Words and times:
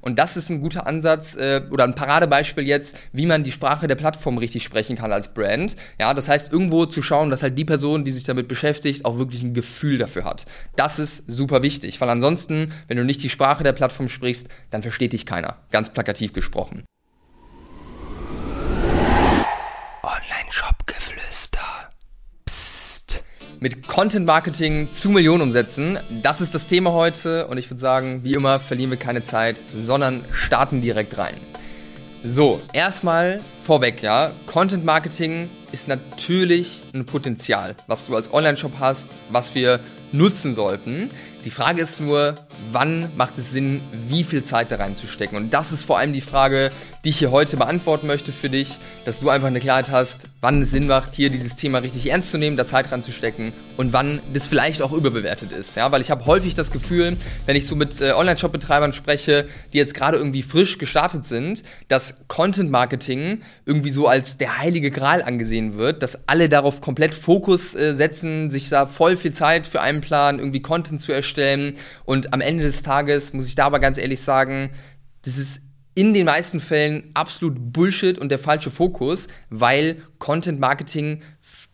Und 0.00 0.18
das 0.18 0.36
ist 0.36 0.50
ein 0.50 0.60
guter 0.60 0.86
Ansatz 0.86 1.36
äh, 1.36 1.62
oder 1.70 1.84
ein 1.84 1.94
Paradebeispiel 1.94 2.66
jetzt, 2.66 2.96
wie 3.12 3.26
man 3.26 3.44
die 3.44 3.52
Sprache 3.52 3.86
der 3.86 3.94
Plattform 3.94 4.38
richtig 4.38 4.64
sprechen 4.64 4.96
kann 4.96 5.12
als 5.12 5.34
Brand. 5.34 5.76
Ja, 6.00 6.14
das 6.14 6.28
heißt, 6.28 6.52
irgendwo 6.52 6.86
zu 6.86 7.02
schauen, 7.02 7.30
dass 7.30 7.42
halt 7.42 7.58
die 7.58 7.64
Person, 7.64 8.04
die 8.04 8.12
sich 8.12 8.24
damit 8.24 8.48
beschäftigt, 8.48 9.04
auch 9.04 9.18
wirklich 9.18 9.42
ein 9.42 9.54
Gefühl 9.54 9.98
dafür 9.98 10.24
hat. 10.24 10.44
Das 10.76 10.98
ist 10.98 11.24
super 11.26 11.62
wichtig, 11.62 12.00
weil 12.00 12.10
ansonsten, 12.10 12.72
wenn 12.88 12.96
du 12.96 13.04
nicht 13.04 13.22
die 13.22 13.30
Sprache 13.30 13.64
der 13.64 13.72
Plattform 13.72 14.08
sprichst, 14.08 14.48
dann 14.70 14.82
versteht 14.82 15.12
dich 15.12 15.26
keiner. 15.26 15.58
Ganz 15.70 15.90
plakativ 15.90 16.32
gesprochen. 16.32 16.84
Mit 23.60 23.86
Content 23.86 24.24
Marketing 24.24 24.90
zu 24.90 25.10
Millionen 25.10 25.42
umsetzen. 25.42 25.98
Das 26.22 26.40
ist 26.40 26.54
das 26.54 26.66
Thema 26.66 26.92
heute 26.92 27.46
und 27.46 27.58
ich 27.58 27.70
würde 27.70 27.80
sagen, 27.80 28.24
wie 28.24 28.32
immer, 28.32 28.58
verlieren 28.58 28.90
wir 28.90 28.98
keine 28.98 29.22
Zeit, 29.22 29.62
sondern 29.76 30.24
starten 30.32 30.80
direkt 30.80 31.18
rein. 31.18 31.36
So, 32.24 32.60
erstmal 32.72 33.40
vorweg, 33.60 34.02
ja. 34.02 34.32
Content 34.46 34.84
Marketing 34.84 35.50
ist 35.72 35.88
natürlich 35.88 36.82
ein 36.94 37.04
Potenzial, 37.04 37.74
was 37.86 38.06
du 38.06 38.16
als 38.16 38.32
Online-Shop 38.32 38.72
hast, 38.78 39.18
was 39.30 39.54
wir 39.54 39.80
nutzen 40.12 40.54
sollten. 40.54 41.10
Die 41.44 41.50
Frage 41.50 41.82
ist 41.82 42.00
nur, 42.00 42.34
wann 42.72 43.10
macht 43.16 43.38
es 43.38 43.52
Sinn, 43.52 43.80
wie 44.08 44.24
viel 44.24 44.42
Zeit 44.42 44.70
da 44.70 44.76
reinzustecken? 44.76 45.36
Und 45.36 45.50
das 45.54 45.72
ist 45.72 45.84
vor 45.84 45.98
allem 45.98 46.12
die 46.12 46.20
Frage, 46.20 46.70
die 47.04 47.10
ich 47.10 47.18
hier 47.18 47.30
heute 47.30 47.56
beantworten 47.56 48.06
möchte 48.06 48.32
für 48.32 48.50
dich, 48.50 48.78
dass 49.04 49.20
du 49.20 49.30
einfach 49.30 49.48
eine 49.48 49.60
Klarheit 49.60 49.90
hast, 49.90 50.28
wann 50.40 50.62
es 50.62 50.70
Sinn 50.70 50.86
macht, 50.86 51.12
hier 51.12 51.30
dieses 51.30 51.56
Thema 51.56 51.78
richtig 51.78 52.10
ernst 52.10 52.30
zu 52.30 52.38
nehmen, 52.38 52.56
da 52.56 52.66
Zeit 52.66 52.92
reinzustecken 52.92 53.52
und 53.76 53.92
wann 53.92 54.20
das 54.32 54.46
vielleicht 54.46 54.82
auch 54.82 54.92
überbewertet 54.92 55.52
ist. 55.52 55.76
Ja, 55.76 55.90
weil 55.92 56.02
ich 56.02 56.10
habe 56.10 56.26
häufig 56.26 56.54
das 56.54 56.70
Gefühl, 56.70 57.16
wenn 57.46 57.56
ich 57.56 57.66
so 57.66 57.74
mit 57.74 58.00
äh, 58.00 58.12
Online-Shop-Betreibern 58.12 58.92
spreche, 58.92 59.46
die 59.72 59.78
jetzt 59.78 59.94
gerade 59.94 60.18
irgendwie 60.18 60.42
frisch 60.42 60.78
gestartet 60.78 61.26
sind, 61.26 61.62
dass 61.88 62.16
Content-Marketing 62.28 63.42
irgendwie 63.64 63.90
so 63.90 64.06
als 64.06 64.36
der 64.36 64.58
heilige 64.58 64.90
Gral 64.90 65.22
angesehen 65.22 65.74
wird, 65.74 66.02
dass 66.02 66.28
alle 66.28 66.48
darauf 66.48 66.80
komplett 66.80 67.14
Fokus 67.14 67.74
äh, 67.74 67.94
setzen, 67.94 68.50
sich 68.50 68.68
da 68.68 68.86
voll 68.86 69.16
viel 69.16 69.32
Zeit 69.32 69.66
für 69.66 69.80
einen 69.80 70.02
Plan, 70.02 70.38
irgendwie 70.38 70.60
Content 70.60 71.00
zu 71.00 71.12
erstellen 71.12 71.74
und 72.04 72.34
am 72.34 72.40
Ende 72.40 72.64
des 72.64 72.82
Tages 72.82 73.32
muss 73.32 73.46
ich 73.46 73.54
da 73.54 73.64
aber 73.64 73.80
ganz 73.80 73.96
ehrlich 73.96 74.20
sagen, 74.20 74.70
das 75.22 75.36
ist 75.36 75.62
in 75.94 76.14
den 76.14 76.26
meisten 76.26 76.60
Fällen 76.60 77.10
absolut 77.14 77.56
Bullshit 77.72 78.18
und 78.18 78.30
der 78.30 78.38
falsche 78.38 78.70
Fokus, 78.70 79.26
weil 79.50 79.96
Content 80.18 80.60
Marketing 80.60 81.20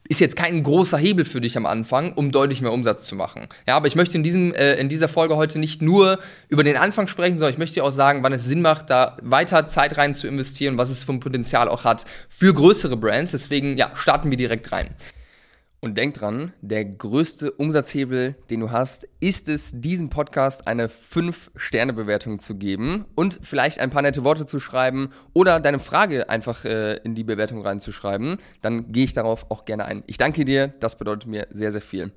ist 0.09 0.21
jetzt 0.21 0.37
kein 0.37 0.63
großer 0.63 0.99
Hebel 0.99 1.25
für 1.25 1.41
dich 1.41 1.57
am 1.57 1.67
Anfang, 1.67 2.13
um 2.13 2.31
deutlich 2.31 2.61
mehr 2.61 2.73
Umsatz 2.73 3.07
zu 3.07 3.17
machen. 3.17 3.49
Ja, 3.67 3.77
aber 3.77 3.89
ich 3.89 3.97
möchte 3.97 4.17
in, 4.17 4.23
diesem, 4.23 4.55
äh, 4.55 4.75
in 4.75 4.89
dieser 4.89 5.09
Folge 5.09 5.37
heute 5.37 5.59
nicht 5.59 5.83
nur 5.83 6.19
über 6.49 6.65
den 6.65 6.77
Anfang 6.77 7.09
sprechen, 7.09 7.39
sondern 7.39 7.53
ich 7.53 7.59
möchte 7.59 7.75
dir 7.75 7.85
auch 7.85 7.93
sagen, 7.93 8.23
wann 8.23 8.33
es 8.33 8.45
Sinn 8.45 8.63
macht, 8.63 8.91
da 8.91 9.17
weiter 9.23 9.67
Zeit 9.69 9.99
rein 9.99 10.15
zu 10.15 10.29
investieren, 10.29 10.79
was 10.79 10.91
es 10.91 11.05
vom 11.05 11.21
Potenzial 11.21 11.69
auch 11.69 11.85
hat 11.85 12.05
für 12.29 12.55
größere 12.55 12.97
Brands. 12.97 13.33
Deswegen, 13.33 13.77
ja, 13.77 13.91
starten 13.95 14.31
wir 14.31 14.37
direkt 14.37 14.71
rein. 14.73 14.95
Und 15.87 15.97
denk 15.97 16.15
dran, 16.15 16.53
der 16.63 16.85
größte 16.85 17.53
Umsatzhebel, 17.53 18.35
den 18.51 18.59
du 18.59 18.73
hast, 18.73 19.07
ist 19.21 19.49
es, 19.49 19.71
diesem 19.73 20.11
Podcast 20.11 20.67
eine 20.67 20.89
5-Sterne-Bewertung 20.89 22.41
zu 22.41 22.57
geben 22.57 23.05
und 23.15 23.39
vielleicht 23.45 23.79
ein 23.79 23.91
paar 23.91 24.03
nette 24.03 24.25
Worte 24.25 24.47
zu 24.47 24.59
schreiben 24.59 25.11
oder 25.33 25.61
deine 25.61 25.79
Frage 25.79 26.29
einfach 26.29 26.65
äh, 26.65 26.97
in 27.05 27.15
die 27.15 27.23
Bewertung 27.23 27.63
reinzuschreiben. 27.63 28.39
Dann 28.63 28.91
gehe 28.91 29.05
ich 29.05 29.13
darauf 29.13 29.49
auch 29.49 29.65
gerne 29.65 29.85
ein. 29.85 30.03
Ich 30.09 30.19
danke 30.19 30.45
dir, 30.45 30.73
das 30.81 30.99
bedeutet 30.99 31.31
mir 31.31 31.47
sehr, 31.51 31.71
sehr 31.71 31.83
viel. 31.83 32.11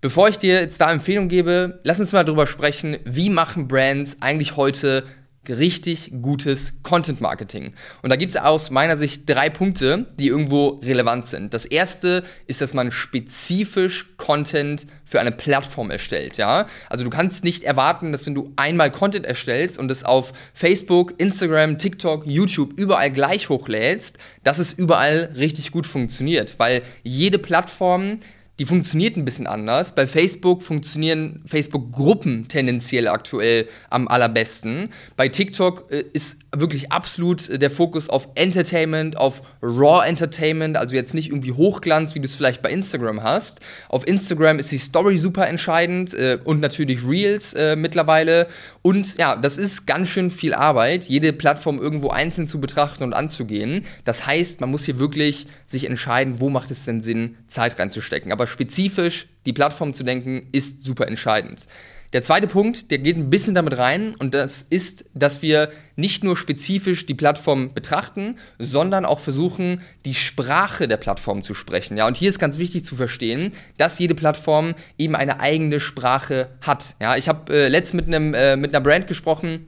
Bevor 0.00 0.30
ich 0.30 0.38
dir 0.38 0.58
jetzt 0.58 0.80
da 0.80 0.90
Empfehlungen 0.90 1.28
gebe, 1.28 1.80
lass 1.84 2.00
uns 2.00 2.12
mal 2.12 2.24
drüber 2.24 2.46
sprechen, 2.46 2.96
wie 3.04 3.28
machen 3.28 3.68
Brands 3.68 4.16
eigentlich 4.22 4.56
heute 4.56 5.04
richtig 5.48 6.12
gutes 6.20 6.74
Content 6.82 7.20
Marketing. 7.20 7.74
Und 8.02 8.10
da 8.10 8.16
gibt 8.16 8.34
es 8.34 8.40
aus 8.40 8.70
meiner 8.70 8.96
Sicht 8.96 9.28
drei 9.28 9.48
Punkte, 9.48 10.06
die 10.18 10.28
irgendwo 10.28 10.80
relevant 10.82 11.26
sind. 11.28 11.54
Das 11.54 11.64
erste 11.64 12.24
ist, 12.46 12.60
dass 12.60 12.74
man 12.74 12.90
spezifisch 12.90 14.16
Content 14.16 14.86
für 15.04 15.18
eine 15.18 15.32
Plattform 15.32 15.90
erstellt, 15.90 16.36
ja? 16.36 16.66
Also 16.88 17.04
du 17.04 17.10
kannst 17.10 17.42
nicht 17.42 17.64
erwarten, 17.64 18.12
dass 18.12 18.26
wenn 18.26 18.34
du 18.34 18.52
einmal 18.56 18.92
Content 18.92 19.24
erstellst 19.24 19.78
und 19.78 19.90
es 19.90 20.04
auf 20.04 20.32
Facebook, 20.52 21.14
Instagram, 21.18 21.78
TikTok, 21.78 22.26
YouTube 22.26 22.78
überall 22.78 23.10
gleich 23.10 23.48
hochlädst, 23.48 24.18
dass 24.44 24.58
es 24.58 24.72
überall 24.72 25.32
richtig 25.36 25.72
gut 25.72 25.86
funktioniert, 25.86 26.56
weil 26.58 26.82
jede 27.02 27.38
Plattform 27.38 28.20
die 28.60 28.66
funktioniert 28.66 29.16
ein 29.16 29.24
bisschen 29.24 29.46
anders. 29.46 29.94
Bei 29.94 30.06
Facebook 30.06 30.62
funktionieren 30.62 31.42
Facebook-Gruppen 31.46 32.46
tendenziell 32.46 33.08
aktuell 33.08 33.66
am 33.88 34.06
allerbesten. 34.06 34.90
Bei 35.16 35.30
TikTok 35.30 35.90
äh, 35.90 36.04
ist 36.12 36.40
wirklich 36.54 36.92
absolut 36.92 37.48
äh, 37.48 37.58
der 37.58 37.70
Fokus 37.70 38.10
auf 38.10 38.28
Entertainment, 38.34 39.16
auf 39.16 39.40
Raw 39.62 40.06
Entertainment, 40.06 40.76
also 40.76 40.94
jetzt 40.94 41.14
nicht 41.14 41.30
irgendwie 41.30 41.52
Hochglanz, 41.52 42.14
wie 42.14 42.20
du 42.20 42.26
es 42.26 42.34
vielleicht 42.34 42.60
bei 42.60 42.70
Instagram 42.70 43.22
hast. 43.22 43.60
Auf 43.88 44.06
Instagram 44.06 44.58
ist 44.58 44.70
die 44.70 44.78
Story 44.78 45.16
super 45.16 45.48
entscheidend 45.48 46.12
äh, 46.12 46.38
und 46.44 46.60
natürlich 46.60 47.02
Reels 47.08 47.54
äh, 47.54 47.76
mittlerweile. 47.76 48.46
Und 48.82 49.18
ja, 49.18 49.36
das 49.36 49.58
ist 49.58 49.86
ganz 49.86 50.08
schön 50.08 50.30
viel 50.30 50.54
Arbeit, 50.54 51.04
jede 51.04 51.34
Plattform 51.34 51.78
irgendwo 51.78 52.08
einzeln 52.08 52.46
zu 52.46 52.60
betrachten 52.60 53.04
und 53.04 53.12
anzugehen. 53.12 53.84
Das 54.04 54.26
heißt, 54.26 54.60
man 54.62 54.70
muss 54.70 54.84
hier 54.84 54.98
wirklich 54.98 55.46
sich 55.66 55.84
entscheiden, 55.84 56.40
wo 56.40 56.48
macht 56.48 56.70
es 56.70 56.86
denn 56.86 57.02
Sinn, 57.02 57.36
Zeit 57.46 57.78
reinzustecken. 57.78 58.32
Aber 58.32 58.46
spezifisch 58.46 59.26
die 59.44 59.52
Plattform 59.52 59.92
zu 59.92 60.02
denken, 60.02 60.48
ist 60.52 60.82
super 60.82 61.06
entscheidend. 61.08 61.66
Der 62.12 62.22
zweite 62.22 62.48
Punkt, 62.48 62.90
der 62.90 62.98
geht 62.98 63.16
ein 63.16 63.30
bisschen 63.30 63.54
damit 63.54 63.78
rein 63.78 64.16
und 64.16 64.34
das 64.34 64.62
ist, 64.62 65.04
dass 65.14 65.42
wir 65.42 65.70
nicht 65.94 66.24
nur 66.24 66.36
spezifisch 66.36 67.06
die 67.06 67.14
Plattform 67.14 67.72
betrachten, 67.72 68.36
sondern 68.58 69.04
auch 69.04 69.20
versuchen, 69.20 69.80
die 70.04 70.14
Sprache 70.14 70.88
der 70.88 70.96
Plattform 70.96 71.44
zu 71.44 71.54
sprechen. 71.54 71.96
Ja, 71.96 72.08
und 72.08 72.16
hier 72.16 72.28
ist 72.28 72.40
ganz 72.40 72.58
wichtig 72.58 72.84
zu 72.84 72.96
verstehen, 72.96 73.52
dass 73.76 74.00
jede 74.00 74.16
Plattform 74.16 74.74
eben 74.98 75.14
eine 75.14 75.38
eigene 75.38 75.78
Sprache 75.78 76.48
hat. 76.62 76.96
Ja, 77.00 77.16
ich 77.16 77.28
habe 77.28 77.52
äh, 77.54 77.68
letzt 77.68 77.94
mit 77.94 78.08
einem 78.08 78.34
äh, 78.34 78.56
mit 78.56 78.74
einer 78.74 78.82
Brand 78.82 79.06
gesprochen, 79.06 79.66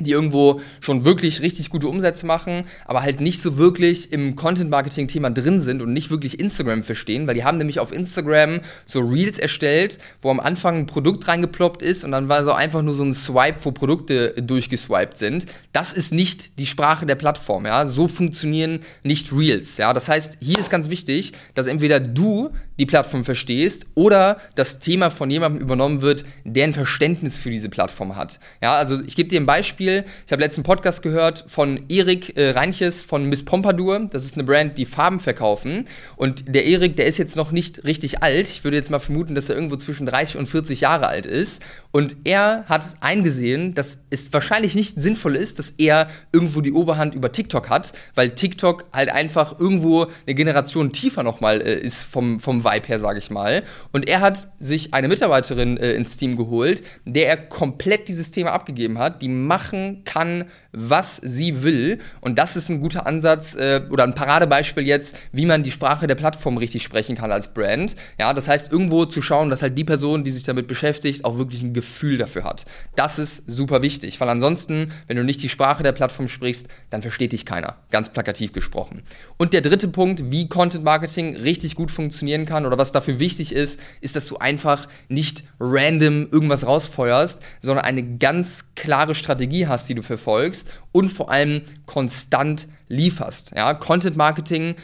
die 0.00 0.10
irgendwo 0.10 0.60
schon 0.80 1.04
wirklich 1.04 1.40
richtig 1.40 1.70
gute 1.70 1.88
Umsätze 1.88 2.26
machen, 2.26 2.64
aber 2.84 3.02
halt 3.02 3.20
nicht 3.20 3.40
so 3.40 3.56
wirklich 3.56 4.12
im 4.12 4.36
Content-Marketing-Thema 4.36 5.30
drin 5.30 5.62
sind 5.62 5.80
und 5.80 5.92
nicht 5.92 6.10
wirklich 6.10 6.38
Instagram 6.38 6.84
verstehen, 6.84 7.26
weil 7.26 7.34
die 7.34 7.44
haben 7.44 7.56
nämlich 7.56 7.80
auf 7.80 7.92
Instagram 7.92 8.60
so 8.84 9.00
Reels 9.00 9.38
erstellt, 9.38 9.98
wo 10.20 10.30
am 10.30 10.40
Anfang 10.40 10.80
ein 10.80 10.86
Produkt 10.86 11.26
reingeploppt 11.28 11.80
ist 11.80 12.04
und 12.04 12.12
dann 12.12 12.28
war 12.28 12.44
so 12.44 12.52
einfach 12.52 12.82
nur 12.82 12.94
so 12.94 13.04
ein 13.04 13.14
Swipe, 13.14 13.58
wo 13.62 13.72
Produkte 13.72 14.34
durchgeswiped 14.42 15.16
sind. 15.16 15.46
Das 15.72 15.92
ist 15.92 16.12
nicht 16.12 16.58
die 16.58 16.66
Sprache 16.66 17.06
der 17.06 17.14
Plattform, 17.14 17.64
ja. 17.64 17.86
So 17.86 18.06
funktionieren 18.08 18.80
nicht 19.02 19.32
Reels, 19.32 19.78
ja. 19.78 19.94
Das 19.94 20.08
heißt, 20.08 20.38
hier 20.40 20.58
ist 20.58 20.70
ganz 20.70 20.90
wichtig, 20.90 21.32
dass 21.54 21.66
entweder 21.66 22.00
du 22.00 22.50
die 22.78 22.86
Plattform 22.86 23.24
verstehst 23.24 23.86
oder 23.94 24.38
das 24.54 24.78
Thema 24.78 25.10
von 25.10 25.30
jemandem 25.30 25.60
übernommen 25.60 26.02
wird, 26.02 26.24
der 26.44 26.64
ein 26.64 26.74
Verständnis 26.74 27.38
für 27.38 27.50
diese 27.50 27.68
Plattform 27.68 28.16
hat. 28.16 28.38
Ja, 28.62 28.74
also 28.74 29.00
ich 29.06 29.16
gebe 29.16 29.28
dir 29.28 29.40
ein 29.40 29.46
Beispiel. 29.46 30.04
Ich 30.26 30.32
habe 30.32 30.42
letzten 30.42 30.62
Podcast 30.62 31.02
gehört 31.02 31.44
von 31.46 31.84
Erik 31.88 32.36
äh, 32.36 32.50
Reinches 32.50 33.02
von 33.02 33.24
Miss 33.26 33.44
Pompadour. 33.44 34.08
Das 34.10 34.24
ist 34.24 34.34
eine 34.34 34.44
Brand, 34.44 34.78
die 34.78 34.86
Farben 34.86 35.20
verkaufen. 35.20 35.86
Und 36.16 36.54
der 36.54 36.66
Erik, 36.66 36.96
der 36.96 37.06
ist 37.06 37.18
jetzt 37.18 37.36
noch 37.36 37.52
nicht 37.52 37.84
richtig 37.84 38.22
alt. 38.22 38.48
Ich 38.48 38.64
würde 38.64 38.76
jetzt 38.76 38.90
mal 38.90 38.98
vermuten, 38.98 39.34
dass 39.34 39.48
er 39.48 39.56
irgendwo 39.56 39.76
zwischen 39.76 40.06
30 40.06 40.36
und 40.36 40.46
40 40.46 40.80
Jahre 40.80 41.08
alt 41.08 41.26
ist. 41.26 41.62
Und 41.92 42.16
er 42.24 42.64
hat 42.68 42.84
eingesehen, 43.00 43.74
dass 43.74 44.04
es 44.10 44.32
wahrscheinlich 44.32 44.74
nicht 44.74 45.00
sinnvoll 45.00 45.34
ist, 45.36 45.58
dass 45.58 45.70
er 45.78 46.08
irgendwo 46.32 46.60
die 46.60 46.72
Oberhand 46.72 47.14
über 47.14 47.32
TikTok 47.32 47.70
hat, 47.70 47.92
weil 48.14 48.30
TikTok 48.30 48.84
halt 48.92 49.10
einfach 49.10 49.58
irgendwo 49.58 50.06
eine 50.26 50.34
Generation 50.34 50.92
tiefer 50.92 51.22
nochmal 51.22 51.60
äh, 51.62 51.80
ist 51.80 52.04
vom, 52.04 52.40
vom 52.40 52.64
Vibe 52.66 52.88
her, 52.88 52.98
sage 52.98 53.18
ich 53.18 53.30
mal. 53.30 53.62
Und 53.92 54.08
er 54.08 54.20
hat 54.20 54.48
sich 54.58 54.92
eine 54.92 55.08
Mitarbeiterin 55.08 55.78
äh, 55.78 55.92
ins 55.92 56.16
Team 56.16 56.36
geholt, 56.36 56.82
der 57.04 57.28
er 57.28 57.36
komplett 57.36 58.08
dieses 58.08 58.30
Thema 58.30 58.52
abgegeben 58.52 58.98
hat, 58.98 59.22
die 59.22 59.28
machen 59.28 60.02
kann, 60.04 60.44
was 60.76 61.16
sie 61.24 61.62
will. 61.62 61.98
Und 62.20 62.38
das 62.38 62.54
ist 62.54 62.68
ein 62.68 62.80
guter 62.80 63.06
Ansatz 63.06 63.54
äh, 63.54 63.80
oder 63.90 64.04
ein 64.04 64.14
Paradebeispiel 64.14 64.86
jetzt, 64.86 65.16
wie 65.32 65.46
man 65.46 65.62
die 65.62 65.70
Sprache 65.70 66.06
der 66.06 66.16
Plattform 66.16 66.58
richtig 66.58 66.82
sprechen 66.82 67.16
kann 67.16 67.32
als 67.32 67.54
Brand. 67.54 67.96
Ja, 68.20 68.34
das 68.34 68.46
heißt, 68.46 68.70
irgendwo 68.70 69.06
zu 69.06 69.22
schauen, 69.22 69.48
dass 69.48 69.62
halt 69.62 69.76
die 69.78 69.84
Person, 69.84 70.22
die 70.22 70.30
sich 70.30 70.44
damit 70.44 70.66
beschäftigt, 70.66 71.24
auch 71.24 71.38
wirklich 71.38 71.62
ein 71.62 71.72
Gefühl 71.72 72.18
dafür 72.18 72.44
hat. 72.44 72.66
Das 72.94 73.18
ist 73.18 73.44
super 73.46 73.82
wichtig, 73.82 74.20
weil 74.20 74.28
ansonsten, 74.28 74.92
wenn 75.06 75.16
du 75.16 75.24
nicht 75.24 75.42
die 75.42 75.48
Sprache 75.48 75.82
der 75.82 75.92
Plattform 75.92 76.28
sprichst, 76.28 76.68
dann 76.90 77.00
versteht 77.00 77.32
dich 77.32 77.46
keiner. 77.46 77.76
Ganz 77.90 78.10
plakativ 78.10 78.52
gesprochen. 78.52 79.02
Und 79.38 79.54
der 79.54 79.62
dritte 79.62 79.88
Punkt, 79.88 80.30
wie 80.30 80.46
Content 80.46 80.84
Marketing 80.84 81.36
richtig 81.36 81.74
gut 81.74 81.90
funktionieren 81.90 82.44
kann 82.44 82.66
oder 82.66 82.76
was 82.76 82.92
dafür 82.92 83.18
wichtig 83.18 83.54
ist, 83.54 83.80
ist, 84.02 84.14
dass 84.14 84.26
du 84.26 84.36
einfach 84.36 84.88
nicht 85.08 85.42
random 85.58 86.28
irgendwas 86.30 86.66
rausfeuerst, 86.66 87.40
sondern 87.60 87.86
eine 87.86 88.18
ganz 88.18 88.74
klare 88.74 89.14
Strategie 89.14 89.66
hast, 89.66 89.88
die 89.88 89.94
du 89.94 90.02
verfolgst 90.02 90.65
und 90.92 91.08
vor 91.08 91.30
allem 91.30 91.62
konstant 91.86 92.66
lieferst. 92.88 93.52
Ja? 93.56 93.74
Content 93.74 94.16
Marketing 94.16 94.76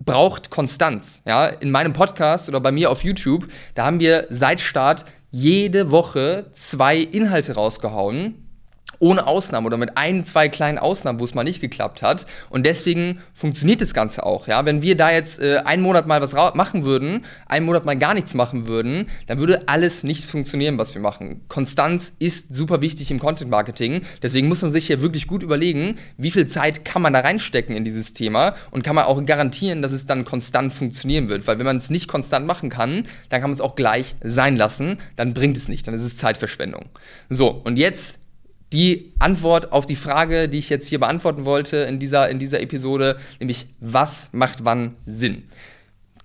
braucht 0.00 0.50
Konstanz. 0.50 1.22
Ja? 1.26 1.46
In 1.46 1.70
meinem 1.70 1.92
Podcast 1.92 2.48
oder 2.48 2.60
bei 2.60 2.72
mir 2.72 2.90
auf 2.90 3.04
YouTube, 3.04 3.48
da 3.74 3.86
haben 3.86 4.00
wir 4.00 4.26
seit 4.30 4.60
Start 4.60 5.04
jede 5.30 5.90
Woche 5.90 6.46
zwei 6.52 6.98
Inhalte 6.98 7.54
rausgehauen 7.54 8.42
ohne 9.02 9.26
Ausnahme 9.26 9.66
oder 9.66 9.78
mit 9.78 9.98
ein, 9.98 10.24
zwei 10.24 10.48
kleinen 10.48 10.78
Ausnahmen, 10.78 11.18
wo 11.18 11.24
es 11.24 11.34
mal 11.34 11.42
nicht 11.42 11.60
geklappt 11.60 12.02
hat. 12.02 12.24
Und 12.50 12.64
deswegen 12.64 13.18
funktioniert 13.34 13.80
das 13.80 13.94
Ganze 13.94 14.24
auch. 14.24 14.46
Ja? 14.46 14.64
Wenn 14.64 14.80
wir 14.80 14.96
da 14.96 15.10
jetzt 15.10 15.42
äh, 15.42 15.58
einen 15.64 15.82
Monat 15.82 16.06
mal 16.06 16.22
was 16.22 16.34
machen 16.54 16.84
würden, 16.84 17.24
einen 17.46 17.66
Monat 17.66 17.84
mal 17.84 17.98
gar 17.98 18.14
nichts 18.14 18.34
machen 18.34 18.68
würden, 18.68 19.08
dann 19.26 19.40
würde 19.40 19.62
alles 19.66 20.04
nicht 20.04 20.24
funktionieren, 20.24 20.78
was 20.78 20.94
wir 20.94 21.02
machen. 21.02 21.40
Konstanz 21.48 22.12
ist 22.20 22.54
super 22.54 22.80
wichtig 22.80 23.10
im 23.10 23.18
Content 23.18 23.50
Marketing. 23.50 24.02
Deswegen 24.22 24.46
muss 24.46 24.62
man 24.62 24.70
sich 24.70 24.86
hier 24.86 25.02
wirklich 25.02 25.26
gut 25.26 25.42
überlegen, 25.42 25.96
wie 26.16 26.30
viel 26.30 26.46
Zeit 26.46 26.84
kann 26.84 27.02
man 27.02 27.12
da 27.12 27.20
reinstecken 27.20 27.74
in 27.74 27.84
dieses 27.84 28.12
Thema 28.12 28.54
und 28.70 28.84
kann 28.84 28.94
man 28.94 29.06
auch 29.06 29.24
garantieren, 29.26 29.82
dass 29.82 29.90
es 29.90 30.06
dann 30.06 30.24
konstant 30.24 30.72
funktionieren 30.74 31.28
wird. 31.28 31.48
Weil 31.48 31.58
wenn 31.58 31.66
man 31.66 31.76
es 31.76 31.90
nicht 31.90 32.06
konstant 32.06 32.46
machen 32.46 32.70
kann, 32.70 33.08
dann 33.30 33.40
kann 33.40 33.50
man 33.50 33.54
es 33.54 33.60
auch 33.60 33.74
gleich 33.74 34.14
sein 34.22 34.54
lassen. 34.54 34.98
Dann 35.16 35.34
bringt 35.34 35.56
es 35.56 35.66
nicht. 35.66 35.88
Dann 35.88 35.94
ist 35.94 36.04
es 36.04 36.16
Zeitverschwendung. 36.16 36.84
So, 37.28 37.48
und 37.48 37.78
jetzt 37.78 38.21
die 38.72 39.12
Antwort 39.18 39.72
auf 39.72 39.86
die 39.86 39.96
Frage, 39.96 40.48
die 40.48 40.58
ich 40.58 40.70
jetzt 40.70 40.86
hier 40.86 41.00
beantworten 41.00 41.44
wollte 41.44 41.78
in 41.78 41.98
dieser, 41.98 42.28
in 42.28 42.38
dieser 42.38 42.60
Episode, 42.60 43.18
nämlich 43.38 43.66
was 43.80 44.30
macht 44.32 44.64
wann 44.64 44.96
Sinn? 45.06 45.44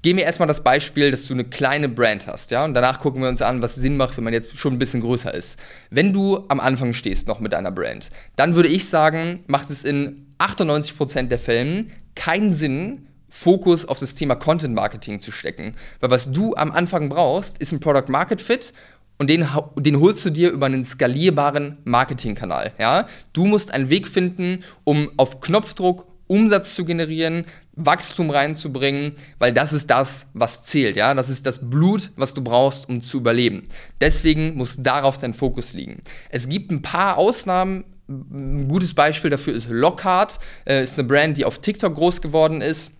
Gehen 0.04 0.18
wir 0.18 0.24
erstmal 0.24 0.48
das 0.48 0.64
Beispiel, 0.64 1.12
dass 1.12 1.26
du 1.26 1.34
eine 1.34 1.44
kleine 1.44 1.90
Brand 1.90 2.28
hast, 2.28 2.52
ja, 2.52 2.64
und 2.64 2.74
danach 2.74 3.00
gucken 3.00 3.22
wir 3.22 3.30
uns 3.30 3.42
an, 3.42 3.62
was 3.62 3.76
Sinn 3.76 3.98
macht, 3.98 4.16
wenn 4.16 4.24
man 4.24 4.34
jetzt 4.34 4.58
schon 4.58 4.74
ein 4.74 4.80
bisschen 4.80 5.02
größer 5.02 5.34
ist. 5.34 5.60
Wenn 5.90 6.14
du 6.14 6.46
am 6.48 6.60
Anfang 6.60 6.94
stehst 6.94 7.28
noch 7.28 7.40
mit 7.40 7.54
deiner 7.54 7.72
Brand, 7.72 8.10
dann 8.36 8.56
würde 8.56 8.70
ich 8.70 8.88
sagen, 8.88 9.44
macht 9.48 9.70
es 9.70 9.84
in 9.84 10.28
98% 10.40 11.24
der 11.28 11.40
Fällen 11.40 11.92
keinen 12.16 12.54
Sinn, 12.54 13.08
Fokus 13.30 13.86
auf 13.86 14.00
das 14.00 14.16
Thema 14.16 14.36
Content 14.36 14.74
Marketing 14.74 15.20
zu 15.20 15.32
stecken. 15.32 15.76
Weil 16.00 16.12
was 16.12 16.32
du 16.32 16.56
am 16.56 16.72
Anfang 16.72 17.10
brauchst, 17.10 17.58
ist 17.58 17.72
ein 17.72 17.80
Product 17.80 18.10
Market 18.10 18.40
Fit 18.40 18.74
und 19.18 19.30
den, 19.30 19.48
den 19.78 20.00
holst 20.00 20.26
du 20.26 20.30
dir 20.30 20.52
über 20.52 20.68
einen 20.68 20.86
skalierbaren 20.86 21.78
Marketingkanal. 21.86 22.74
Ja? 22.80 23.08
Du 23.34 23.46
musst 23.46 23.72
einen 23.72 23.90
Weg 23.90 24.08
finden, 24.08 24.64
um 24.84 25.10
auf 25.18 25.42
Knopfdruck 25.42 26.08
Umsatz 26.28 26.76
zu 26.76 26.86
generieren, 26.86 27.46
Wachstum 27.74 28.30
reinzubringen, 28.30 29.14
weil 29.40 29.54
das 29.54 29.72
ist 29.72 29.90
das, 29.90 30.26
was 30.34 30.64
zählt, 30.64 30.96
ja, 30.96 31.14
das 31.14 31.30
ist 31.30 31.46
das 31.46 31.70
Blut, 31.70 32.12
was 32.16 32.34
du 32.34 32.44
brauchst, 32.44 32.90
um 32.90 33.02
zu 33.02 33.18
überleben. 33.18 33.64
Deswegen 34.02 34.56
muss 34.56 34.76
darauf 34.78 35.18
dein 35.18 35.34
Fokus 35.34 35.74
liegen. 35.74 36.02
Es 36.30 36.50
gibt 36.50 36.72
ein 36.72 36.82
paar 36.82 37.18
Ausnahmen. 37.18 37.86
Ein 38.10 38.68
gutes 38.68 38.94
Beispiel 38.94 39.30
dafür 39.30 39.54
ist 39.54 39.70
Lockhart, 39.70 40.40
äh, 40.66 40.82
ist 40.82 40.98
eine 40.98 41.08
Brand, 41.08 41.38
die 41.38 41.46
auf 41.46 41.60
TikTok 41.60 41.96
groß 41.96 42.22
geworden 42.22 42.62
ist 42.62 42.97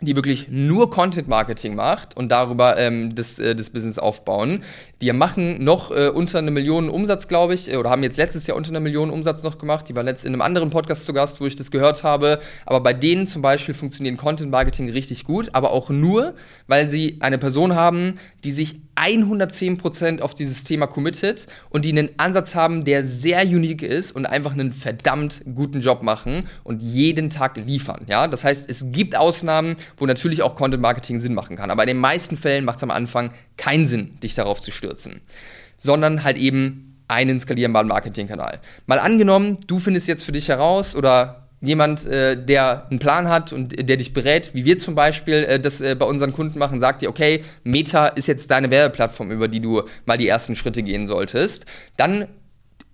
die 0.00 0.16
wirklich 0.16 0.48
nur 0.48 0.90
Content 0.90 1.28
Marketing 1.28 1.76
macht 1.76 2.16
und 2.16 2.30
darüber 2.30 2.76
ähm, 2.78 3.14
das, 3.14 3.38
äh, 3.38 3.54
das 3.54 3.70
Business 3.70 3.98
aufbauen. 3.98 4.64
Die 5.00 5.12
machen 5.12 5.62
noch 5.62 5.92
äh, 5.92 6.08
unter 6.08 6.38
eine 6.38 6.50
Million 6.50 6.88
Umsatz, 6.88 7.28
glaube 7.28 7.54
ich, 7.54 7.72
äh, 7.72 7.76
oder 7.76 7.90
haben 7.90 8.02
jetzt 8.02 8.16
letztes 8.16 8.46
Jahr 8.46 8.56
unter 8.56 8.70
eine 8.70 8.80
Million 8.80 9.10
Umsatz 9.10 9.44
noch 9.44 9.56
gemacht. 9.56 9.88
Die 9.88 9.94
war 9.94 10.02
letzt 10.02 10.24
in 10.24 10.32
einem 10.32 10.42
anderen 10.42 10.70
Podcast 10.70 11.06
zu 11.06 11.12
Gast, 11.12 11.40
wo 11.40 11.46
ich 11.46 11.54
das 11.54 11.70
gehört 11.70 12.02
habe. 12.02 12.40
Aber 12.66 12.80
bei 12.80 12.92
denen 12.92 13.26
zum 13.28 13.40
Beispiel 13.40 13.74
funktioniert 13.74 14.16
Content 14.16 14.50
Marketing 14.50 14.90
richtig 14.90 15.24
gut, 15.24 15.50
aber 15.52 15.70
auch 15.70 15.90
nur, 15.90 16.34
weil 16.66 16.90
sie 16.90 17.18
eine 17.20 17.38
Person 17.38 17.76
haben, 17.76 18.18
die 18.42 18.52
sich 18.52 18.80
110% 18.96 20.20
auf 20.20 20.34
dieses 20.34 20.64
Thema 20.64 20.86
committet 20.86 21.46
und 21.70 21.84
die 21.84 21.90
einen 21.90 22.10
Ansatz 22.16 22.54
haben, 22.54 22.84
der 22.84 23.04
sehr 23.04 23.42
unique 23.42 23.82
ist 23.82 24.12
und 24.12 24.26
einfach 24.26 24.52
einen 24.52 24.72
verdammt 24.72 25.42
guten 25.54 25.80
Job 25.80 26.02
machen 26.02 26.48
und 26.62 26.82
jeden 26.82 27.30
Tag 27.30 27.56
liefern. 27.56 28.04
Ja? 28.08 28.28
Das 28.28 28.44
heißt, 28.44 28.70
es 28.70 28.84
gibt 28.88 29.16
Ausnahmen, 29.16 29.76
wo 29.96 30.06
natürlich 30.06 30.42
auch 30.42 30.54
Content 30.54 30.82
Marketing 30.82 31.18
Sinn 31.18 31.34
machen 31.34 31.56
kann. 31.56 31.70
Aber 31.70 31.82
in 31.82 31.88
den 31.88 31.98
meisten 31.98 32.36
Fällen 32.36 32.64
macht 32.64 32.78
es 32.78 32.82
am 32.82 32.90
Anfang 32.90 33.32
keinen 33.56 33.86
Sinn, 33.86 34.18
dich 34.22 34.34
darauf 34.34 34.60
zu 34.60 34.70
stürzen. 34.70 35.20
Sondern 35.76 36.24
halt 36.24 36.36
eben 36.36 36.94
einen 37.08 37.40
skalierbaren 37.40 37.88
Marketingkanal. 37.88 38.60
Mal 38.86 38.98
angenommen, 38.98 39.58
du 39.66 39.78
findest 39.78 40.08
jetzt 40.08 40.24
für 40.24 40.32
dich 40.32 40.48
heraus 40.48 40.96
oder 40.96 41.43
jemand, 41.66 42.06
äh, 42.06 42.42
der 42.42 42.86
einen 42.90 42.98
Plan 42.98 43.28
hat 43.28 43.52
und 43.52 43.88
der 43.88 43.96
dich 43.96 44.12
berät, 44.12 44.50
wie 44.54 44.64
wir 44.64 44.78
zum 44.78 44.94
Beispiel 44.94 45.44
äh, 45.44 45.60
das 45.60 45.80
äh, 45.80 45.96
bei 45.98 46.06
unseren 46.06 46.32
Kunden 46.32 46.58
machen, 46.58 46.80
sagt 46.80 47.02
dir, 47.02 47.08
okay, 47.08 47.42
Meta 47.64 48.06
ist 48.06 48.28
jetzt 48.28 48.50
deine 48.50 48.70
Werbeplattform, 48.70 49.30
über 49.30 49.48
die 49.48 49.60
du 49.60 49.82
mal 50.06 50.18
die 50.18 50.28
ersten 50.28 50.56
Schritte 50.56 50.82
gehen 50.82 51.06
solltest, 51.06 51.66
dann 51.96 52.28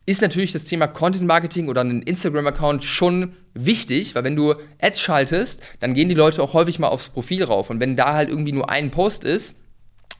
ist 0.07 0.23
natürlich 0.23 0.53
das 0.53 0.65
Thema 0.65 0.87
Content 0.87 1.27
Marketing 1.27 1.69
oder 1.69 1.83
ein 1.83 2.03
Instagram-Account 2.03 2.83
schon 2.83 3.35
wichtig, 3.55 4.15
weil 4.15 4.25
wenn 4.25 4.37
du 4.37 4.55
Ads 4.81 5.01
schaltest, 5.01 5.63
dann 5.79 5.95
gehen 5.95 6.09
die 6.09 6.15
Leute 6.15 6.43
auch 6.43 6.55
häufig 6.55 6.79
mal 6.79 6.89
aufs 6.89 7.09
Profil 7.09 7.45
rauf. 7.45 7.71
Und 7.71 7.81
wenn 7.81 7.97
da 7.97 8.15
halt 8.15 8.29
irgendwie 8.29 8.53
nur 8.53 8.71
ein 8.71 8.91
Post 8.91 9.25
ist, 9.25 9.57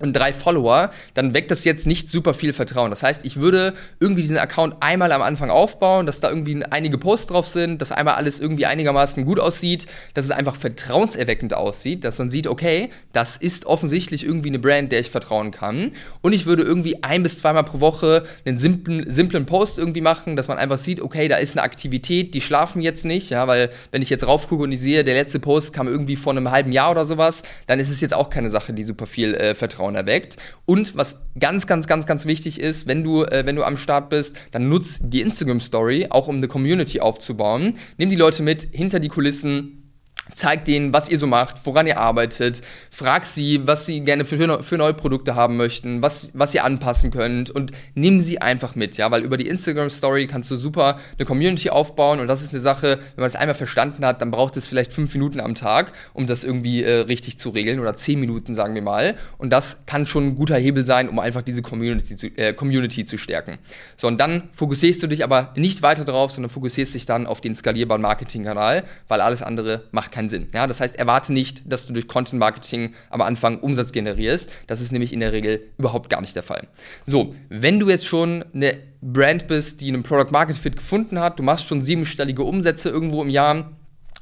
und 0.01 0.15
drei 0.15 0.33
Follower, 0.33 0.91
dann 1.15 1.35
weckt 1.35 1.51
das 1.51 1.65
jetzt 1.65 1.87
nicht 1.87 2.09
super 2.09 2.35
viel 2.35 2.53
Vertrauen. 2.53 2.91
Das 2.91 3.03
heißt, 3.03 3.25
ich 3.25 3.37
würde 3.37 3.75
irgendwie 4.01 4.23
diesen 4.23 4.39
Account 4.39 4.77
einmal 4.81 5.13
am 5.13 5.23
Anfang 5.23 5.51
aufbauen, 5.51 6.07
dass 6.07 6.21
da 6.21 6.31
irgendwie 6.31 6.65
einige 6.71 6.99
Posts 6.99 7.27
drauf 7.29 7.47
sind, 7.47 7.81
dass 7.81 7.93
einmal 7.93 8.15
alles 8.15 8.41
irgendwie 8.41 8.67
einigermaßen 8.67 9.25
gut 9.25 9.39
aussieht, 9.39 9.87
dass 10.15 10.25
es 10.25 10.31
einfach 10.31 10.57
vertrauenserweckend 10.57 11.55
aussieht, 11.55 12.05
dass 12.05 12.19
man 12.19 12.31
sieht, 12.31 12.47
okay, 12.47 12.91
das 13.13 13.37
ist 13.37 13.67
offensichtlich 13.67 14.25
irgendwie 14.25 14.49
eine 14.49 14.59
Brand, 14.59 14.93
der 14.93 15.01
ich 15.01 15.11
vertrauen 15.11 15.51
kann. 15.51 15.93
Und 16.23 16.33
ich 16.33 16.47
würde 16.47 16.63
irgendwie 16.63 17.03
ein 17.03 17.23
bis 17.23 17.39
zweimal 17.39 17.65
pro 17.65 17.81
Woche 17.81 18.25
einen 18.45 18.59
simplen, 18.59 19.11
simplen 19.11 19.47
Post 19.47 19.79
irgendwie 19.79 20.01
machen, 20.01 20.37
dass 20.37 20.49
man 20.49 20.59
einfach 20.59 20.79
sieht, 20.79 21.01
okay, 21.01 21.29
da 21.29 21.37
ist 21.37 21.57
eine 21.57 21.63
Aktivität, 21.63 22.35
die 22.35 22.41
schlafen 22.41 22.81
jetzt 22.83 23.05
nicht, 23.05 23.31
ja, 23.31 23.47
weil 23.47 23.71
wenn 23.91 24.03
ich 24.03 24.11
jetzt 24.11 24.27
raufgucke 24.27 24.63
und 24.63 24.73
ich 24.73 24.81
sehe, 24.81 25.05
der 25.05 25.15
letzte 25.15 25.41
Post 25.41 25.73
kam 25.73 25.89
irgendwie 25.89 26.17
vor 26.17 26.33
einem 26.33 26.51
halben 26.51 26.73
Jahr 26.73 26.91
oder 26.91 27.05
sowas, 27.05 27.43
dann 27.67 27.79
ist 27.81 27.91
es 27.91 28.01
jetzt 28.01 28.15
auch 28.15 28.31
keine 28.31 28.51
Sache, 28.51 28.73
die 28.73 28.83
super 28.83 29.07
viel 29.07 29.35
äh, 29.35 29.55
Vertrauen 29.55 29.90
Vertrauen 29.91 29.95
erweckt. 29.95 30.37
Und 30.67 30.97
was 30.97 31.21
ganz, 31.39 31.67
ganz, 31.67 31.87
ganz, 31.87 32.07
ganz 32.07 32.27
wichtig 32.27 32.61
ist, 32.61 32.87
wenn 32.87 33.05
du, 33.05 33.25
äh, 33.25 33.45
wenn 33.45 33.57
du 33.57 33.65
am 33.65 33.77
Start 33.77 34.11
bist, 34.11 34.37
dann 34.53 34.69
nutzt 34.69 35.01
die 35.05 35.21
Instagram 35.21 35.61
Story, 35.61 36.07
auch 36.11 36.29
um 36.29 36.37
eine 36.37 36.49
Community 36.49 37.01
aufzubauen. 37.01 37.75
Nimm 37.99 38.09
die 38.09 38.17
Leute 38.17 38.43
mit 38.43 38.69
hinter 38.73 39.01
die 39.01 39.09
Kulissen 39.09 39.80
Zeigt 40.33 40.69
denen, 40.69 40.93
was 40.93 41.11
ihr 41.11 41.19
so 41.19 41.27
macht, 41.27 41.65
woran 41.65 41.87
ihr 41.87 41.99
arbeitet. 41.99 42.63
Frag 42.91 43.27
sie, 43.27 43.67
was 43.67 43.87
sie 43.87 44.01
gerne 44.01 44.25
für, 44.25 44.63
für 44.63 44.79
neue 44.79 44.95
Produkte 44.95 45.35
haben 45.35 45.57
möchten, 45.57 46.03
was, 46.03 46.31
was 46.35 46.55
ihr 46.55 46.65
anpassen 46.65 47.11
könnt 47.11 47.51
und 47.51 47.73
nimm 47.95 48.21
sie 48.21 48.41
einfach 48.41 48.75
mit, 48.75 48.97
ja, 48.97 49.11
weil 49.11 49.23
über 49.23 49.37
die 49.37 49.49
Instagram 49.49 49.91
Story 49.91 50.27
kannst 50.27 50.51
du 50.51 50.57
super 50.57 50.99
eine 51.19 51.27
Community 51.27 51.71
aufbauen 51.71 52.21
und 52.21 52.29
das 52.29 52.43
ist 52.43 52.53
eine 52.53 52.61
Sache, 52.61 52.99
wenn 53.15 53.23
man 53.23 53.29
es 53.29 53.37
einmal 53.37 53.55
verstanden 53.55 54.05
hat, 54.05 54.21
dann 54.21 54.31
braucht 54.31 54.57
es 54.57 54.67
vielleicht 54.67 54.93
fünf 54.93 55.13
Minuten 55.15 55.41
am 55.41 55.55
Tag, 55.55 55.93
um 56.13 56.27
das 56.27 56.45
irgendwie 56.45 56.83
äh, 56.83 57.01
richtig 57.01 57.39
zu 57.39 57.51
regeln 57.51 57.81
oder 57.81 57.97
zehn 57.97 58.21
Minuten, 58.21 58.55
sagen 58.55 58.75
wir 58.75 58.83
mal. 58.83 59.17
Und 59.39 59.51
das 59.51 59.79
kann 59.87 60.07
schon 60.07 60.29
ein 60.29 60.37
guter 60.37 60.57
Hebel 60.57 60.85
sein, 60.85 61.09
um 61.09 61.19
einfach 61.19 61.43
diese 61.43 61.63
Community 61.63 62.17
zu, 62.17 62.27
äh, 62.37 62.53
Community 62.53 63.05
zu 63.05 63.19
stärken. 63.19 63.59
So, 63.97 64.07
und 64.07 64.21
dann 64.21 64.49
fokussierst 64.53 65.03
du 65.03 65.07
dich 65.07 65.25
aber 65.25 65.53
nicht 65.57 65.83
weiter 65.83 66.05
drauf, 66.05 66.33
sondern 66.33 66.51
fokussierst 66.51 66.95
dich 66.95 67.07
dann 67.07 67.27
auf 67.27 67.41
den 67.41 67.57
skalierbaren 67.57 68.03
Marketingkanal, 68.03 68.85
weil 69.09 69.21
alles 69.21 69.43
andere 69.43 69.85
macht 69.91 70.13
keinen 70.13 70.20
keinen 70.21 70.29
Sinn. 70.29 70.49
Ja, 70.55 70.67
das 70.67 70.81
heißt, 70.81 70.99
erwarte 70.99 71.33
nicht, 71.33 71.63
dass 71.71 71.87
du 71.87 71.93
durch 71.93 72.07
Content 72.07 72.41
Marketing 72.41 72.95
am 73.09 73.23
Anfang 73.23 73.59
Umsatz 73.61 73.93
generierst. 73.93 74.51
Das 74.67 74.81
ist 74.81 74.93
nämlich 74.93 75.13
in 75.13 75.21
der 75.21 75.33
Regel 75.33 75.63
überhaupt 75.79 76.11
gar 76.11 76.21
nicht 76.21 76.37
der 76.37 76.43
Fall. 76.43 76.69
So, 77.07 77.35
wenn 77.49 77.81
du 77.81 77.89
jetzt 77.89 78.07
schon 78.07 78.45
eine 78.53 78.79
Brand 79.01 79.47
bist, 79.47 79.81
die 79.81 79.89
einen 79.89 80.03
Product 80.03 80.31
Market 80.31 80.57
Fit 80.57 80.77
gefunden 80.77 81.19
hat, 81.19 81.39
du 81.39 81.43
machst 81.43 81.69
schon 81.69 81.83
siebenstellige 81.83 82.43
Umsätze 82.43 82.91
irgendwo 82.91 83.23
im 83.23 83.31
Jahr, 83.31 83.73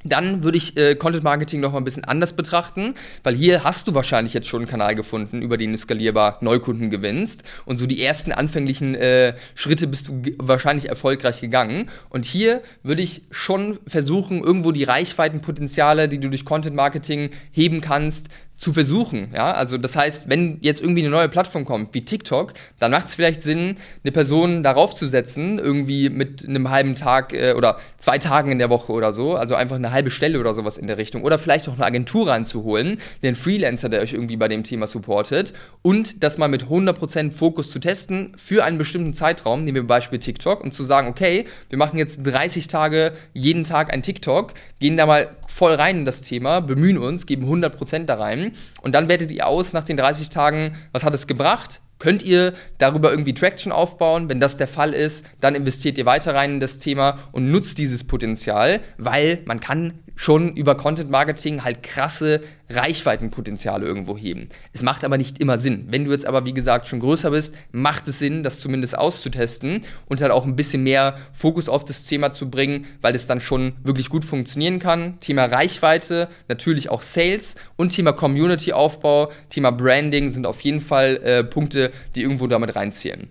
dann 0.04 0.44
würde 0.44 0.58
ich 0.58 0.76
äh, 0.76 0.94
Content 0.94 1.24
Marketing 1.24 1.60
noch 1.60 1.72
mal 1.72 1.78
ein 1.78 1.84
bisschen 1.84 2.04
anders 2.04 2.34
betrachten, 2.34 2.94
weil 3.24 3.34
hier 3.34 3.64
hast 3.64 3.88
du 3.88 3.94
wahrscheinlich 3.94 4.32
jetzt 4.32 4.46
schon 4.46 4.62
einen 4.62 4.70
Kanal 4.70 4.94
gefunden, 4.94 5.42
über 5.42 5.56
den 5.56 5.72
du 5.72 5.78
skalierbar 5.78 6.38
Neukunden 6.40 6.90
gewinnst. 6.90 7.42
Und 7.64 7.78
so 7.78 7.86
die 7.86 8.02
ersten 8.02 8.32
anfänglichen 8.32 8.94
äh, 8.94 9.34
Schritte 9.54 9.88
bist 9.88 10.08
du 10.08 10.22
wahrscheinlich 10.38 10.88
erfolgreich 10.88 11.40
gegangen. 11.40 11.90
Und 12.10 12.24
hier 12.24 12.62
würde 12.82 13.02
ich 13.02 13.22
schon 13.30 13.78
versuchen, 13.86 14.42
irgendwo 14.42 14.72
die 14.72 14.84
Reichweitenpotenziale, 14.84 16.08
die 16.08 16.18
du 16.18 16.28
durch 16.28 16.44
Content 16.44 16.76
Marketing 16.76 17.30
heben 17.50 17.80
kannst, 17.80 18.28
zu 18.58 18.72
versuchen. 18.72 19.30
Ja? 19.34 19.52
Also 19.52 19.78
das 19.78 19.96
heißt, 19.96 20.28
wenn 20.28 20.58
jetzt 20.60 20.80
irgendwie 20.82 21.02
eine 21.02 21.10
neue 21.10 21.28
Plattform 21.28 21.64
kommt, 21.64 21.94
wie 21.94 22.04
TikTok, 22.04 22.52
dann 22.80 22.90
macht 22.90 23.06
es 23.06 23.14
vielleicht 23.14 23.42
Sinn, 23.42 23.76
eine 24.02 24.12
Person 24.12 24.64
darauf 24.64 24.94
zu 24.94 25.06
setzen, 25.06 25.60
irgendwie 25.60 26.10
mit 26.10 26.46
einem 26.46 26.68
halben 26.68 26.96
Tag 26.96 27.32
äh, 27.32 27.54
oder 27.56 27.78
zwei 27.98 28.18
Tagen 28.18 28.50
in 28.50 28.58
der 28.58 28.68
Woche 28.68 28.92
oder 28.92 29.12
so, 29.12 29.36
also 29.36 29.54
einfach 29.54 29.76
eine 29.76 29.92
halbe 29.92 30.10
Stelle 30.10 30.40
oder 30.40 30.54
sowas 30.54 30.76
in 30.76 30.88
der 30.88 30.98
Richtung. 30.98 31.22
Oder 31.22 31.38
vielleicht 31.38 31.68
auch 31.68 31.74
eine 31.74 31.86
Agentur 31.86 32.28
reinzuholen, 32.28 33.00
einen 33.22 33.36
Freelancer, 33.36 33.88
der 33.88 34.00
euch 34.02 34.12
irgendwie 34.12 34.36
bei 34.36 34.48
dem 34.48 34.64
Thema 34.64 34.88
supportet 34.88 35.52
und 35.82 36.24
das 36.24 36.36
mal 36.36 36.48
mit 36.48 36.64
100% 36.64 37.30
Fokus 37.30 37.70
zu 37.70 37.78
testen 37.78 38.32
für 38.36 38.64
einen 38.64 38.76
bestimmten 38.76 39.14
Zeitraum, 39.14 39.64
nehmen 39.64 39.76
wir 39.76 39.86
Beispiel 39.86 40.18
TikTok, 40.18 40.64
und 40.64 40.74
zu 40.74 40.84
sagen, 40.84 41.06
okay, 41.06 41.46
wir 41.68 41.78
machen 41.78 41.96
jetzt 41.96 42.20
30 42.24 42.66
Tage 42.66 43.12
jeden 43.34 43.62
Tag 43.62 43.94
ein 43.94 44.02
TikTok, 44.02 44.54
gehen 44.80 44.96
da 44.96 45.06
mal 45.06 45.28
voll 45.48 45.74
rein 45.74 45.98
in 45.98 46.04
das 46.04 46.22
Thema, 46.22 46.60
bemühen 46.60 46.98
uns, 46.98 47.26
geben 47.26 47.48
100% 47.48 48.04
da 48.04 48.14
rein 48.14 48.52
und 48.82 48.94
dann 48.94 49.08
wertet 49.08 49.32
ihr 49.32 49.46
aus 49.46 49.72
nach 49.72 49.84
den 49.84 49.96
30 49.96 50.30
Tagen, 50.30 50.76
was 50.92 51.04
hat 51.04 51.14
es 51.14 51.26
gebracht? 51.26 51.80
Könnt 51.98 52.22
ihr 52.22 52.52
darüber 52.78 53.10
irgendwie 53.10 53.34
Traction 53.34 53.72
aufbauen? 53.72 54.28
Wenn 54.28 54.38
das 54.38 54.56
der 54.56 54.68
Fall 54.68 54.92
ist, 54.92 55.24
dann 55.40 55.56
investiert 55.56 55.98
ihr 55.98 56.06
weiter 56.06 56.34
rein 56.34 56.54
in 56.54 56.60
das 56.60 56.78
Thema 56.78 57.18
und 57.32 57.50
nutzt 57.50 57.78
dieses 57.78 58.04
Potenzial, 58.04 58.80
weil 58.98 59.40
man 59.46 59.58
kann 59.58 59.94
schon 60.18 60.56
über 60.56 60.74
Content 60.74 61.10
Marketing 61.10 61.62
halt 61.62 61.84
krasse 61.84 62.40
Reichweitenpotenziale 62.68 63.86
irgendwo 63.86 64.18
heben. 64.18 64.48
Es 64.72 64.82
macht 64.82 65.04
aber 65.04 65.16
nicht 65.16 65.38
immer 65.38 65.58
Sinn. 65.58 65.86
Wenn 65.90 66.04
du 66.04 66.10
jetzt 66.10 66.26
aber, 66.26 66.44
wie 66.44 66.52
gesagt, 66.52 66.88
schon 66.88 66.98
größer 66.98 67.30
bist, 67.30 67.54
macht 67.70 68.08
es 68.08 68.18
Sinn, 68.18 68.42
das 68.42 68.58
zumindest 68.58 68.98
auszutesten 68.98 69.84
und 70.06 70.20
halt 70.20 70.32
auch 70.32 70.44
ein 70.44 70.56
bisschen 70.56 70.82
mehr 70.82 71.16
Fokus 71.32 71.68
auf 71.68 71.84
das 71.84 72.02
Thema 72.02 72.32
zu 72.32 72.50
bringen, 72.50 72.86
weil 73.00 73.14
es 73.14 73.28
dann 73.28 73.40
schon 73.40 73.74
wirklich 73.84 74.08
gut 74.08 74.24
funktionieren 74.24 74.80
kann. 74.80 75.20
Thema 75.20 75.44
Reichweite, 75.44 76.28
natürlich 76.48 76.90
auch 76.90 77.02
Sales 77.02 77.54
und 77.76 77.90
Thema 77.90 78.12
Community-Aufbau, 78.12 79.30
Thema 79.50 79.70
Branding 79.70 80.30
sind 80.30 80.46
auf 80.46 80.60
jeden 80.62 80.80
Fall 80.80 81.20
äh, 81.22 81.44
Punkte, 81.44 81.92
die 82.16 82.22
irgendwo 82.22 82.48
damit 82.48 82.74
reinzählen. 82.74 83.28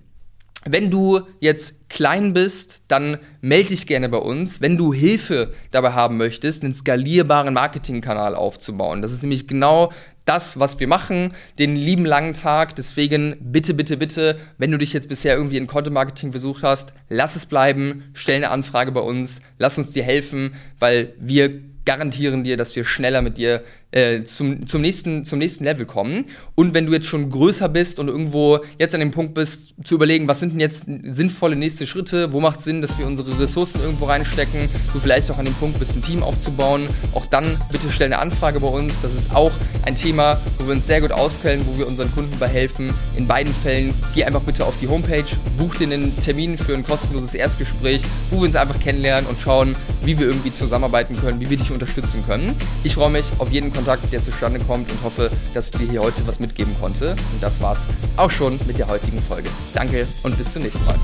Wenn 0.70 0.92
du 0.92 1.22
jetzt 1.40 1.90
klein 1.90 2.34
bist, 2.34 2.84
dann 2.88 3.18
melde 3.42 3.70
dich 3.70 3.88
gerne 3.88 4.10
bei 4.10 4.18
uns. 4.18 4.62
Wenn 4.62 4.78
du 4.78 4.94
Hilfe 4.94 5.54
dabei 5.72 5.92
haben 5.92 6.18
möchtest, 6.18 6.64
einen 6.64 6.74
skalierbaren 6.74 7.54
Marketingkanal 7.54 8.36
aufzubauen. 8.36 9.02
Das 9.02 9.12
ist 9.12 9.24
nämlich 9.24 9.48
genau 9.48 9.92
das, 10.26 10.60
was 10.60 10.80
wir 10.80 10.88
machen, 10.88 11.34
den 11.58 11.76
lieben 11.76 12.06
langen 12.06 12.34
Tag. 12.34 12.76
Deswegen 12.76 13.38
bitte, 13.40 13.74
bitte, 13.74 13.98
bitte, 13.98 14.38
wenn 14.58 14.72
du 14.72 14.78
dich 14.78 14.94
jetzt 14.94 15.08
bisher 15.08 15.36
irgendwie 15.36 15.58
in 15.58 15.68
Content 15.68 15.94
Marketing 15.94 16.32
versucht 16.32 16.64
hast, 16.64 16.94
lass 17.10 17.36
es 17.36 17.46
bleiben, 17.46 18.04
stell 18.14 18.38
eine 18.38 18.50
Anfrage 18.50 18.92
bei 18.92 19.00
uns, 19.00 19.42
lass 19.58 19.78
uns 19.78 19.92
dir 19.92 20.04
helfen, 20.04 20.54
weil 20.80 21.14
wir 21.20 21.62
garantieren 21.86 22.44
dir, 22.44 22.58
dass 22.58 22.76
wir 22.76 22.84
schneller 22.84 23.22
mit 23.22 23.38
dir 23.38 23.64
äh, 23.92 24.24
zum, 24.24 24.68
zum, 24.68 24.82
nächsten, 24.82 25.26
zum 25.26 25.40
nächsten 25.40 25.64
Level 25.64 25.86
kommen. 25.86 26.26
Und 26.56 26.74
wenn 26.74 26.86
du 26.86 26.94
jetzt 26.94 27.06
schon 27.06 27.30
größer 27.30 27.70
bist 27.70 28.00
und 28.00 28.08
irgendwo 28.08 28.60
jetzt 28.80 28.94
an 28.94 29.00
dem 29.00 29.12
Punkt 29.12 29.34
bist, 29.34 29.76
zu 29.84 29.96
überlegen, 29.96 30.28
was 30.28 30.40
sind 30.40 30.54
denn 30.54 30.60
jetzt 30.60 30.86
sinnvolle 31.04 31.56
nächste 31.56 31.88
Schritte, 31.88 32.34
wo 32.34 32.40
macht 32.40 32.60
es 32.60 32.66
Sinn, 32.66 32.82
dass 32.82 32.98
wir 32.98 33.08
unsere 33.08 33.40
Ressourcen 33.40 33.82
irgendwo 33.82 34.06
reinstecken, 34.06 34.70
du 34.94 35.00
vielleicht 35.00 35.32
auch 35.32 35.38
an 35.38 35.46
dem 35.46 35.54
Punkt 35.54 35.80
bist, 35.80 35.96
ein 35.96 36.02
Team 36.02 36.22
aufzubauen, 36.22 36.88
auch 37.14 37.26
dann 37.28 37.58
bitte 37.72 37.88
stell 37.92 38.08
eine 38.08 38.20
Anfrage 38.20 38.60
bei 38.60 38.68
uns. 38.68 38.94
Das 39.02 39.14
ist 39.14 39.34
auch 39.34 39.52
ein 39.84 39.96
Thema, 39.96 40.40
wo 40.58 40.66
wir 40.68 40.74
uns 40.74 40.86
sehr 40.86 41.02
gut 41.02 41.12
auskennen, 41.12 41.66
wo 41.66 41.78
wir 41.78 41.88
unseren 41.88 42.12
Kunden 42.12 42.38
bei 42.40 42.48
helfen. 42.48 42.94
In 43.16 43.28
beiden 43.28 43.54
Fällen 43.54 43.94
geh 44.14 44.26
einfach 44.26 44.42
bitte 44.42 44.66
auf 44.66 44.78
die 44.80 44.88
Homepage, 44.88 45.26
buch 45.58 45.76
dir 45.76 45.86
einen 45.86 46.18
Termin 46.20 46.58
für 46.58 46.74
ein 46.74 46.84
kostenloses 46.84 47.34
Erstgespräch, 47.34 48.02
wo 48.32 48.38
wir 48.38 48.48
uns 48.48 48.56
einfach 48.56 48.80
kennenlernen 48.80 49.30
und 49.30 49.40
schauen, 49.40 49.76
wie 50.04 50.20
wir 50.20 50.28
irgendwie 50.28 50.52
zusammenarbeiten 50.52 51.16
können, 51.18 51.40
wie 51.40 51.50
wir 51.50 51.58
dich 51.58 51.72
unterstützen 51.72 52.24
können. 52.28 52.56
Ich 52.84 52.96
freue 52.96 53.12
mich 53.12 53.26
auf 53.38 53.52
jeden 53.52 53.72
Kontakt, 53.78 54.12
der 54.12 54.24
zustande 54.24 54.60
kommt 54.60 54.92
und 54.92 55.04
hoffe, 55.04 55.30
dass 55.54 55.70
ich 55.70 55.78
dir 55.78 55.88
hier 55.88 56.02
heute 56.02 56.26
was 56.26 56.40
mitgeben 56.40 56.76
konnte. 56.80 57.12
Und 57.12 57.42
das 57.42 57.62
war's 57.62 57.88
auch 58.16 58.32
schon 58.32 58.60
mit 58.66 58.80
der 58.80 58.88
heutigen 58.88 59.22
Folge. 59.22 59.50
Danke 59.76 60.08
und 60.24 60.36
bis 60.36 60.52
zum 60.52 60.64
nächsten 60.64 60.84
Mal. 60.84 60.96